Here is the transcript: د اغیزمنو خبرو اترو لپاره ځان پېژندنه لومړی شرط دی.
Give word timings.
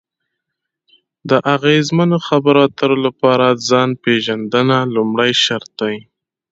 د 1.29 1.31
اغیزمنو 1.55 2.17
خبرو 2.27 2.59
اترو 2.67 2.97
لپاره 3.05 3.45
ځان 3.69 3.89
پېژندنه 4.03 4.77
لومړی 4.95 5.31
شرط 5.43 5.69
دی. 5.81 5.95